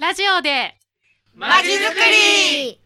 [0.00, 0.78] ラジオで。
[1.34, 2.80] まちづくり。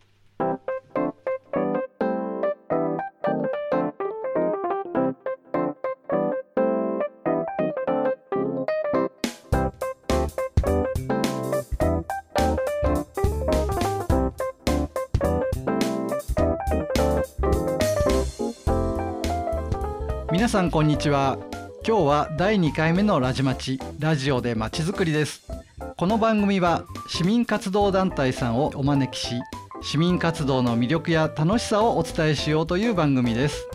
[20.32, 21.38] 皆さんこんにちは。
[21.86, 25.53] 今日は第2回目のラジマチラジオでまちづくりです
[25.96, 29.36] この番組は市民活動団体さんをお招きし
[29.80, 33.68] 市民活動の魅力や楽しさをお伝えしようという番組です。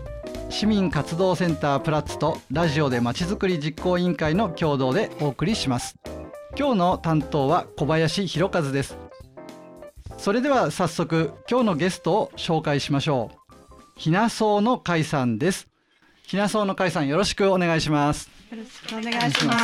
[0.50, 5.96] 市民活動センタープラッツとラジオでまちづくり実行委員会の共同でお送りします。
[6.58, 8.98] 今日の担当は小林博和です。
[10.18, 13.38] それでは早速今日のゲストを紹介しましょう。
[13.96, 15.70] ひなそうの会さんです。
[16.24, 18.30] ひなそうの会さんよろしくお願いします。
[18.52, 19.60] よろしくお願いします。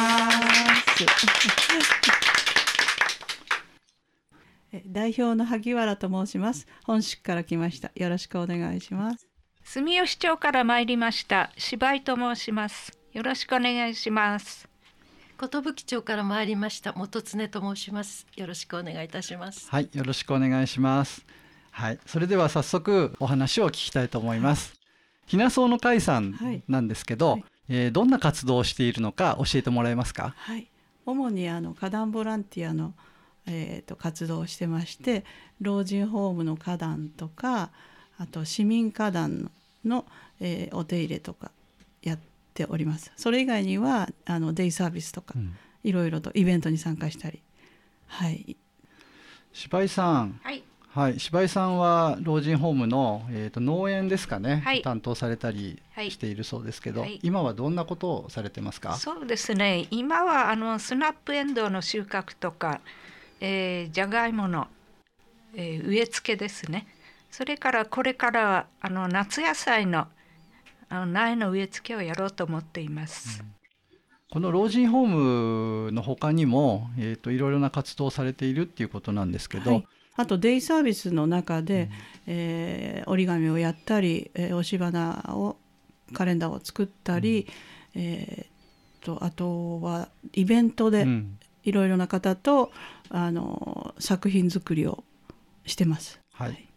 [4.76, 6.68] え代表の萩原と申します。
[6.84, 7.92] 本宿から来ました。
[7.95, 9.26] よろしくお願いします。
[9.64, 11.52] 住吉町から参りました。
[11.58, 12.92] 芝居と申します。
[13.14, 14.67] よろしくお願いします。
[15.40, 16.92] 寿町から参りました。
[16.94, 18.28] 元常と申します。
[18.36, 19.70] よろしくお願いいたします。
[19.70, 21.26] はいよろしくお願いします。
[21.72, 24.73] はいそれでは早速お話を聞きたいと思います、
[25.26, 27.44] ひなそうの会さんなんですけど、はい。
[27.70, 30.34] えーどんな活動をしているのか教えてもらえますか？
[30.38, 30.70] はい。
[31.06, 32.94] 主にあの花壇ボランティアの
[33.48, 35.26] えーと活動をしてまして、
[35.62, 37.72] 老人ホームの花壇とか、
[38.18, 39.52] あと市民花壇
[39.84, 40.06] の、
[40.40, 41.52] えーお手入れとか
[42.02, 42.20] やっ
[42.54, 43.12] ております。
[43.16, 45.56] それ以外にはあのデイサービスとか、うん。
[45.84, 47.40] いろいろとイベントに参加したり、
[48.08, 48.58] はい。
[49.54, 50.40] 芝居さん。
[50.42, 50.64] はい。
[50.90, 51.20] はい。
[51.20, 54.82] 芝居さんは老人ホームの、えー、と農園ですかね、はい。
[54.82, 56.10] 担当されたりはい。
[56.10, 57.20] しているそうですけど、はい。
[57.22, 58.96] 今はどんなことをされてますか？
[58.96, 59.88] そうですね。
[59.92, 62.82] 今はあのスナップエンドウの収穫とか、
[63.48, 64.68] えー、じゃがいもの、
[65.54, 66.88] えー植え付けですね。
[67.30, 70.08] それからこれからはあの夏野菜の
[70.90, 73.44] あの苗の植え付けをやろうと思っています、
[74.32, 79.88] この老人ホームの他にも、えー、といろいろな活動をされているっていうことなんですけど、はい。
[80.16, 81.92] あとデイサービスの中で、
[82.26, 85.58] えー折り紙をやったり、えー押し花を
[86.14, 87.48] カレンダーを作ったり、
[87.94, 92.71] えーとあとはイベントでうんいろいろな方と
[93.09, 95.03] あの作品作りを
[95.65, 96.20] してます。
[96.33, 96.67] はい。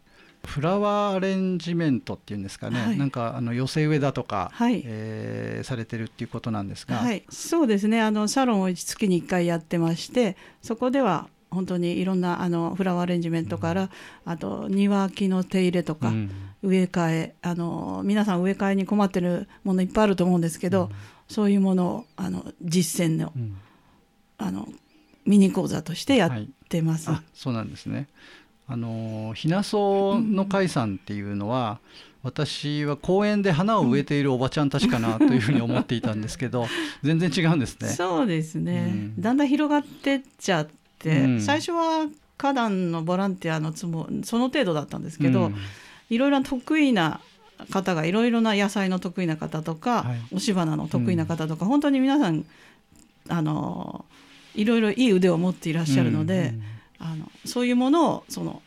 [0.45, 2.97] フラワーアレンジメントっていうんですかね、はい。
[2.97, 4.81] なんかあの寄せ植えだとか、はい。
[4.85, 8.01] えーされてるっていうことなんですが、はい、そうですね。
[8.01, 13.89] あのサロンを月に1回やってましてそこでは本当にいろんなあのフラワーアレンジメントから、
[14.25, 16.31] あと庭木の手入れとか、うん。
[16.61, 20.89] 植え替えあの皆さん植え替えに困ってるものいっぱいあると思うんですけど、
[21.27, 23.57] そういうものをあの実践のうん
[24.39, 24.67] あの
[25.25, 27.11] ミニ講座としてやってます。
[27.11, 28.07] あそうなんですね。
[28.67, 31.79] あのひなそうの会さんっていうのは、
[32.23, 36.67] 私は公園で花を植えているおばちゃんたちかなというふうに思っていたんですけど、
[37.03, 37.89] 全然違うんですね。
[37.89, 40.67] そうですね、うんだんだん広がってっちゃっ
[40.99, 42.07] て、うん最初は
[42.37, 45.55] 花壇のボランティアのつもその程度だったんですけど、うん
[46.09, 47.19] いろいろな得意な
[47.69, 52.45] 方がいろいろな野菜の得意な方とか、はい押し花の得意な方とか、本当に皆さん
[53.27, 54.05] あの
[54.59, 56.53] いろいろいい腕を持っていらっしゃるので、
[56.99, 58.61] あのそういうものをその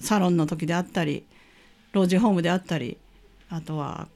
[0.00, 1.24] サロンの時であったり
[1.92, 2.98] 老人ホームであったり
[3.48, 4.08] あとは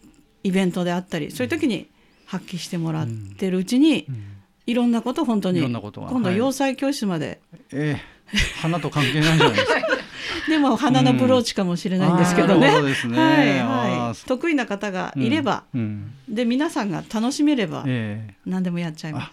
[0.43, 1.89] イベントであったりそういう時に
[2.27, 3.07] 発揮してもらっ
[3.39, 6.09] てるうちに、うんいろんなこと本当いにろんなことが。
[6.09, 6.39] 今度はい。
[6.39, 7.41] 洋裁教室まで、
[7.73, 8.37] ええ。
[8.61, 9.81] 花と関係ないじゃないですか。
[10.49, 12.55] でも花のブローチかもしれないんですけどね。
[12.55, 13.19] あーなるほどですね。
[13.19, 14.27] はいあはい、ー。
[14.27, 16.13] 得意な方がいれば、うん。
[16.29, 18.35] で皆さんが楽しめればええ。
[18.47, 19.33] 何でもやっちゃいます。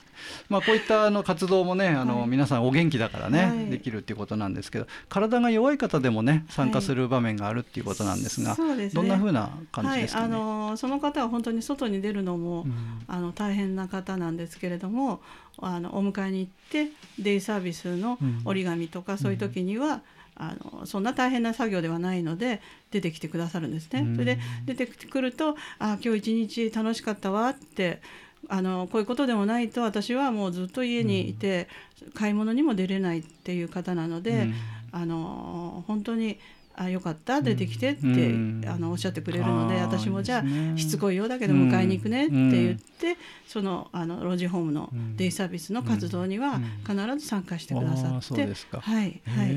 [0.49, 3.69] まあ、こういったあの活動もねあの、はい皆さんお元気だからね、はい。
[3.69, 8.55] できるっていうことなんですけど体が弱い方でもね参加する場面があるっていうことなんですが、
[8.93, 10.33] どんな風な感じですかね？
[10.33, 12.73] はい、あのその方は本当に外に出るのも、うん。
[13.07, 15.21] あの大変な方なんですけれども
[15.59, 18.41] あのお迎えに行ってデイサービスのうん。
[18.45, 20.01] 折り紙とか、そういう時には
[20.37, 22.61] あのそんな大変な作業ではないので
[22.91, 24.01] 出てきてくださるんですね。
[24.01, 24.15] うん。
[24.15, 28.01] それで出てくると「あ今日一日楽しかったわ」って
[28.47, 31.67] あのこういうことでもないと私はもうずっと家にいて、
[32.13, 34.53] 買い物にも出れないっていう方なので、うん。
[34.91, 36.39] あの本当に
[36.77, 38.63] あよかった出てきてって、うん。
[38.65, 40.77] あのおっしゃってくれるので私もじゃあね。
[40.77, 48.79] しつこいようだけど迎えに行くねってうん言って、そのあの老人ホームのデイサービスの活動には必ず参加してくださって、そうですか。
[48.79, 49.55] はいはい、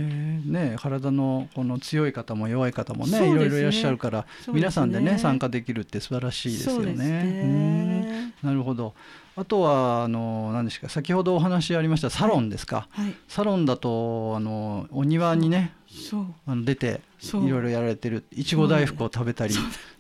[0.51, 3.31] ね、体のこの強い方も弱い方もねね。
[3.31, 4.27] いろいろいらっしゃるから、ね。
[4.53, 8.00] 皆さんでね参加できるって素晴らしいですよね。
[8.43, 8.95] なるほど。
[9.37, 13.15] あとはあの何ですか先ほどお話ありましたサロンですか、はい。
[13.29, 16.27] サロンだとあのお庭にねそう。
[16.47, 19.55] あの出ていろいろやられてるいちご大福を食べたり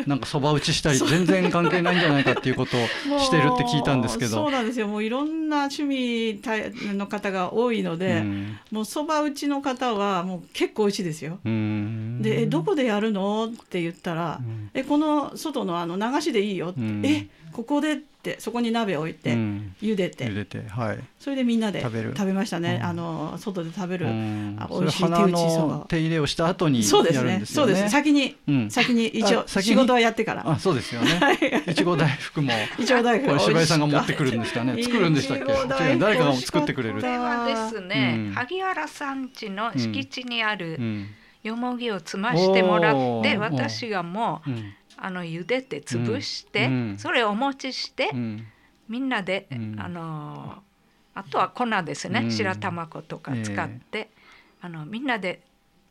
[0.07, 4.33] なんかそば打ちしたり全然関係ないんじゃないかっていうことをしてるって聞いたんですけど。
[4.33, 4.89] そうなんですよ。
[4.89, 6.41] もういろんな趣味
[6.97, 8.59] の方が多いので、うん。
[8.71, 11.39] もうそば打ちの方はもう結構美味しいですよ。
[11.45, 12.21] うん。
[12.21, 14.71] で「えどこでやるの?」って言ったら「うん。
[14.75, 17.07] えこの外のあの流しでいいよ」って「うん。
[17.07, 19.75] えここで?」ってそこに鍋置いて、うん。
[19.81, 20.27] 茹でて。
[20.27, 20.99] 茹でてはい。
[21.19, 22.35] それでみんなで食べる。
[22.35, 22.87] ましたね、うん。
[22.87, 24.59] あの外で食べる、うん。
[24.69, 25.75] 美味しい手花打ちそば。
[25.77, 27.73] の手入れをした後にそうですやるんねですよね。
[27.75, 27.91] そうです。
[27.91, 28.71] 先に、うん。
[28.71, 30.51] 先に一応仕事はやってから。
[30.51, 31.19] あそうですよね。
[31.67, 31.75] い。
[31.75, 34.83] ちご大福もいちご大福これ柴井さんが持ってかくるんですかね。
[34.83, 35.97] 作るんでしたっけ？
[35.97, 41.07] 誰かが作ってくれるこれはですね、うん萩原さん家の敷地にあるうん。
[41.43, 46.99] よもぎをつましてもらって、私がもううんあの茹でて潰して、うん。
[46.99, 48.47] それをお持ちして、うん。
[48.89, 49.77] みんなで、うん。
[49.79, 50.63] あの
[51.15, 52.31] あとは粉ですね、うん。
[52.31, 54.11] 白玉粉とか使って、
[54.61, 55.41] あのみんなで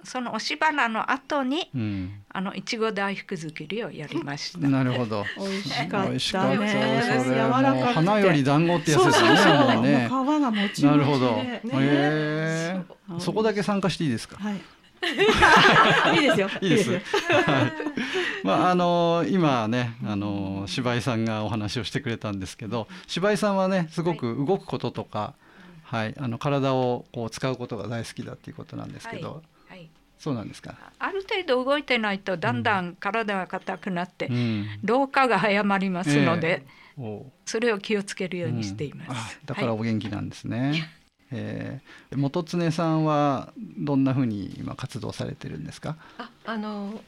[0.03, 2.21] その押し花の後にうん。
[2.31, 4.59] あのいちご大福作りをやりました。
[4.59, 5.25] なるほど。
[5.37, 6.09] 美味しかったね。
[6.09, 7.23] 美味しかった。
[7.23, 9.37] それ柔らかく花より団子ってやつそうですよね。
[9.37, 9.83] そうそうもう。
[9.83, 10.87] ねもう皮がもちもちで。
[10.87, 11.31] なるほど。
[11.31, 11.61] ね。
[11.63, 12.81] へえ。
[13.17, 14.37] そこだけ参加していいですか？
[14.37, 14.61] はい
[16.15, 16.91] いいですよ いいです。
[16.91, 17.01] はい。
[18.43, 25.33] まああの今ねあの柴井さんがお話をしてくれたんですけど、柴井さんはねすごく動くこととか、
[25.83, 30.75] はい、あの体をこう使うことが大好きだっていうことなんですけど、はい、そうなんですか？
[30.99, 34.67] ある程度動いてないとだんだん体が硬くなって、うん。
[34.83, 36.65] 老化が早まりますので、
[37.45, 39.09] それを気をつけるようにしています。
[39.09, 40.89] うんあだからはいお元気なんですね。
[41.31, 45.95] えー元常さんはどんな風に今活動されてるんですか？
[46.17, 47.01] ああの、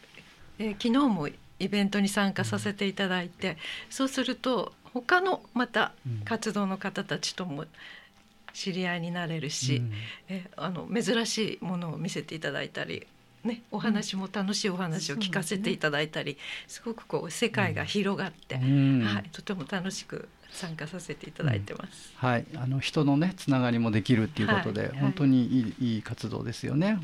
[0.59, 3.57] えー昨日もイベントに参加させていただいて、
[3.89, 6.21] そうすると他のまたうん。
[6.25, 7.65] 活動の方たちとも
[8.53, 9.91] 知り合いになれるし、うん。
[10.27, 13.05] えあの珍しいものを見せていただいたり、
[13.43, 16.37] ね、お話も楽しいお話を聞かせていただいたり、
[16.67, 19.01] すごくこう世界が広がって、うん。
[19.03, 22.13] はい、とても楽しく参加させていただいてます。
[22.15, 26.99] はい、あの人のねつながりもできるっていうことで、はい本当にいいいい活動ですよね。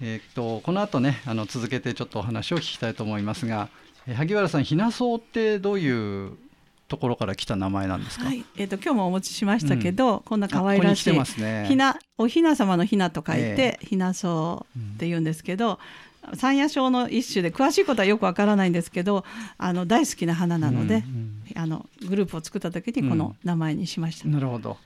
[0.00, 3.68] えーっとこの後ねあの続けてちょっとお話を聞きたいと思いますが、
[4.06, 6.32] えー萩原さんひなそうってどういう
[6.88, 8.26] ところから来た名前なんですか？
[8.26, 11.66] はい、えっ、と今日もお持ちしましたけど、こんな可愛らしいあここね。
[11.66, 15.80] ひなおひな様のひなと書いて、ひなそうって言うんですけど、
[16.34, 19.24] 山野草の一種で詳しいことはよくわからないんですけど、
[19.58, 24.26] あの大好きな花なので、うんあのグループを作った時にこの名前にしました。
[24.26, 24.76] うんなるほど。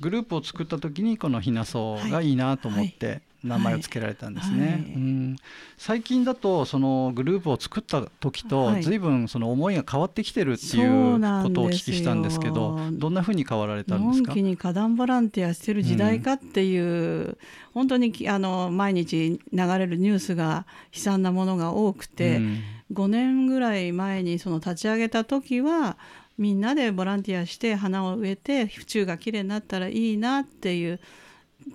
[0.00, 4.66] グループを作った時にこのひなそうがいいなと思って名前を付けられたんですね。
[4.66, 4.74] はい。
[4.94, 5.36] うん。
[5.78, 8.82] 最近だとそのグループを作った時とはい。
[8.82, 14.34] 随分その思いが変わってきてるっていそうことをお聞きしたんですけど、どんなふうに変わられたんですか？
[14.34, 17.38] に花壇ボランティアしてる時代かっていう、
[17.72, 22.60] 本当にきあの毎日流れるニュースが悲惨なものが多くて、うん。
[22.92, 25.96] 5年ぐらい前にその立ち上げた時は
[26.38, 31.00] みんなでボランティアして花を植えて府中がきれいになったらいいなっていう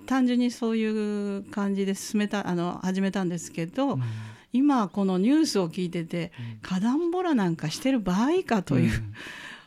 [0.06, 3.98] 単純にそういう感じで進めたあの始めたんですけど、
[4.52, 6.32] 今このニュースを聞いてて
[6.62, 9.02] 花壇ボラなんかしてる場合かという、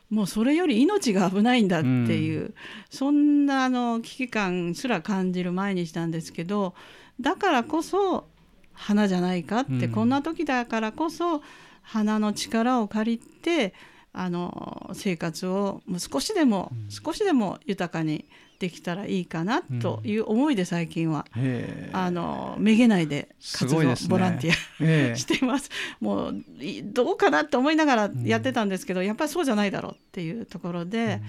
[0.09, 2.53] もうそれより命が危ないんだっていう、
[2.89, 6.74] そんなあの危機感すら感じる毎日なんですけど
[7.19, 8.25] だからこそ
[8.73, 9.92] 花じゃないかって、うん。
[9.92, 11.42] こんな時だからこそ
[11.81, 13.73] 花の力を借りて
[14.18, 16.90] あの生活をもう少しでも、うん。
[16.90, 18.26] 少しでも豊かに
[18.60, 21.90] できたらいいかなという思いで最近は、へえ。
[21.92, 23.94] あのめげないで活動、ね。
[24.07, 25.16] ボランティア ええ。
[25.19, 25.69] しています。
[26.00, 31.22] もういどうかなって思いながらやってたんですけど、やっぱりそうじゃないだろうっていうところで、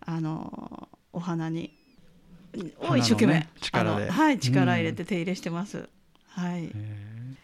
[0.00, 1.70] あのお花に
[2.80, 4.10] を一生懸命、ね力で。
[4.10, 5.88] はい力入れて手入れしてます。
[6.26, 6.72] はい。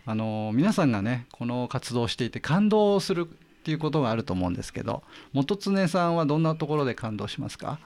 [0.06, 3.28] あの皆さんがねこの活動をしていて感動する
[3.58, 7.78] っていうことがあると思うんですけど元常さんはどんなところで感動しますか？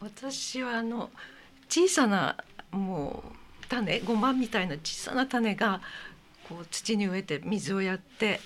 [0.00, 1.10] 私はあの
[1.68, 2.36] 小さな
[2.72, 3.22] も
[3.62, 5.80] う種5万みたいな小さな種が
[6.48, 8.40] こう土に植えて水をやって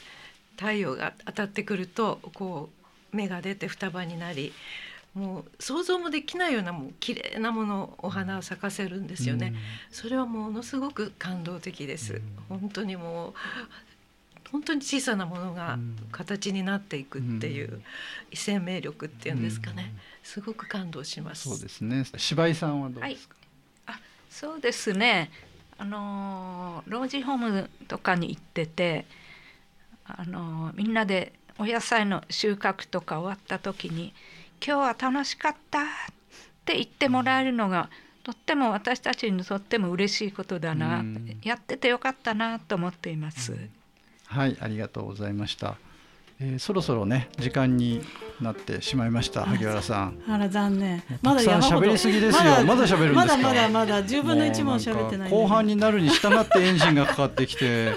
[0.56, 2.68] 太陽が当たってくるとこ
[3.12, 4.52] う芽が出て双葉になり
[5.14, 9.54] もう想像もできないようなもう綺麗なものお花を咲かせるんですよね。
[9.90, 12.20] それはものすごく感動的です。
[12.48, 13.34] 本当にもう
[14.54, 15.80] 本当に小さなものが
[16.12, 17.82] 形になっていくっていう
[18.32, 19.92] 生命力っていうんですかね。
[20.22, 21.48] すごく感動します。
[21.48, 22.04] そうですね。
[22.16, 23.34] 柴井さんはどうですか、
[23.86, 23.98] あ
[24.30, 25.32] そうですね。
[25.76, 29.06] あのー老人ホームとかに行ってて、
[30.04, 34.14] あのーみんなでお野菜の収穫とか終わった時に
[34.64, 35.84] 今日は楽しかったっ
[36.64, 37.90] て言ってもらえるのが
[38.22, 41.40] とっても私たちにとっても嬉しいことだな、うん。
[41.42, 43.52] やっててよかったなと思っています。
[44.26, 45.76] はいありがとうございました、
[46.40, 48.02] えーそろそろね時間に
[48.40, 50.18] なってしまいました萩原さん。
[50.28, 51.00] あら残念。
[51.22, 52.42] たくさん喋りすぎですよ。
[52.66, 53.26] まだ喋るんですか？
[53.26, 57.96] まだまだまだ10分の1も喋ってない後半になるに従ってエンジンがかかってきてね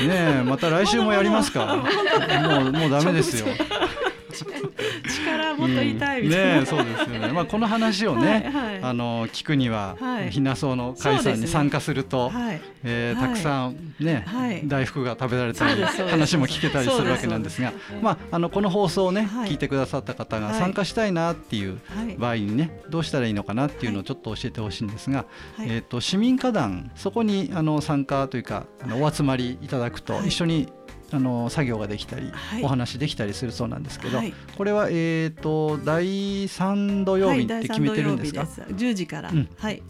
[0.00, 1.76] えまた来週もやりますか？
[1.76, 3.46] もうもうダメですよ
[4.34, 7.32] 力もっと痛いみたいな、ねえそうですよね。
[7.32, 8.82] まあこの話をね、はいはい。
[8.82, 10.30] あの聞くには、はい。
[10.30, 12.46] ひなそうの会さんに参加すると、はい。
[12.46, 12.60] はい。
[12.84, 14.62] えーたくさんね、はい。
[14.66, 17.72] 大福が食べられたり話も聞けたりするわけなんですが
[18.02, 19.50] まああのこの放送をね、はい。
[19.50, 20.58] 聞いてくださった方がはい。
[20.58, 22.16] 参加したいなっていうはい。
[22.16, 25.26] 場合にね、どうしたらいいのかなっていうのをちょっと教えてほしいんですが、
[25.56, 25.68] はい。
[25.70, 30.28] えっ、と市民歌団そこにあの参加というかあのお集まりいただくと、はい。
[30.28, 30.68] 一緒に
[31.14, 32.62] あの作業ができたり、はい。
[32.64, 34.34] お話できたりするそうなんですけど、はい。
[34.56, 38.84] これはえっ、と第三土曜日って決めてるんですか、はい、第三土曜日です。
[38.84, 39.48] 10時から、うん。
[39.56, 39.82] はい。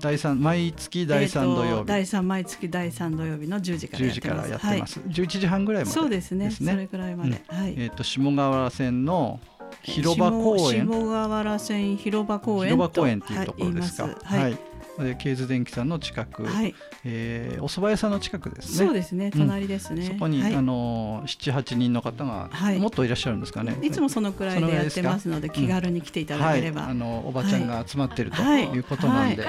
[0.00, 4.20] 第三毎月第三土曜日、第三毎月第三土曜日の10時から10やってます。
[4.20, 6.50] 時からやってます、11時半ぐらいまでそうですね。
[6.50, 7.74] それくらいまで、はい。
[7.76, 9.40] えっ、と下川原線の
[9.82, 10.86] 広場公園？
[10.86, 14.04] 下下川原線広場公園広場公園っていうところですか？
[14.22, 14.52] はい、はい。
[14.52, 14.58] で
[15.18, 16.74] ケーズ電機さんの近く、はい。
[17.04, 18.86] えーお蕎麦屋さんの近くですね。
[18.86, 19.30] そうですね。
[19.30, 20.54] 隣ですね、そこに、はい。
[20.54, 22.78] あの七八人の方が、はい。
[22.78, 23.76] もっといらっしゃるんですかね。
[23.82, 28.64] いつもそのくらいでやってますので気軽に来ていただければ、はい、あのおばちゃんが集まってるとはい。
[28.66, 29.44] いうことなんで、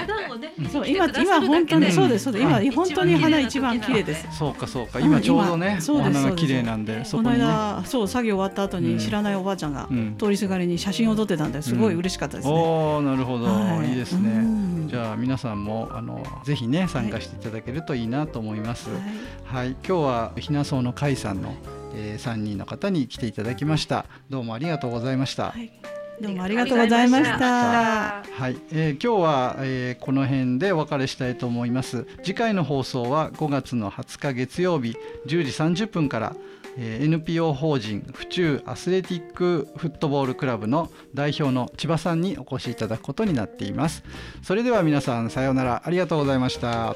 [0.72, 1.82] そう今今本当うん。
[1.82, 2.42] にそうですそうです。
[2.42, 2.70] 今はい。
[2.70, 4.26] 本当に花一番綺麗です。
[4.36, 4.98] そうかそうか。
[4.98, 5.80] うん今ちょうどね、今。
[5.80, 7.46] そうですお花が綺麗なんでそこのこにね。
[7.46, 8.84] 間そう作業終わった後うん。
[8.96, 10.16] に知らないおばあちゃんがうん。
[10.18, 13.90] 通りすがりに写真を撮ってたんですごい嬉しかったですね、おおなるほど、はい。
[13.90, 14.30] い、いですね。
[14.30, 14.88] うん。
[14.88, 18.90] じゃあ皆さんもあのぜひね参加していただけるといいなと思います。
[18.90, 19.00] はい
[19.44, 21.54] はい、今日はひなそうの会さんの、
[21.94, 24.06] えー、3人の方に来ていただきました。
[24.28, 25.50] どうもありがとうございました。
[25.50, 25.72] はい
[26.20, 28.22] どうもありがとうございました。
[28.22, 32.06] はい、えー今日は、えーこの辺でお別れしたいと思います。
[32.22, 36.36] 次回の放送は5月の20日月曜日10時30分から、
[36.76, 44.02] え NPO 法人府中アスレティックフットボールクラブの代表の千葉さんにお越しいただくことになっています。
[44.42, 46.94] それでは皆さんさようならありがとうございました。